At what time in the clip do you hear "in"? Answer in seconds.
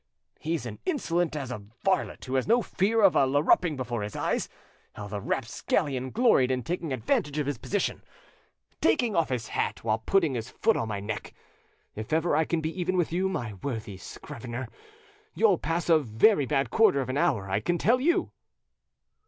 6.49-6.63